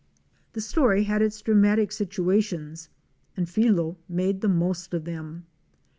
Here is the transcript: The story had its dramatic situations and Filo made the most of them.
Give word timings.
The 0.53 0.61
story 0.61 1.03
had 1.03 1.21
its 1.21 1.43
dramatic 1.43 1.91
situations 1.91 2.89
and 3.37 3.47
Filo 3.47 3.97
made 4.09 4.41
the 4.41 4.49
most 4.49 4.95
of 4.95 5.05
them. 5.05 5.45